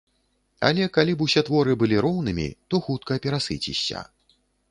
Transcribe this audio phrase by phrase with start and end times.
[0.69, 3.99] Але калі б усе творы былі роўнымі, то хутка перасыцішся.